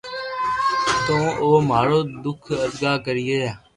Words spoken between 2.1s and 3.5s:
دوک ارگا ڪرئي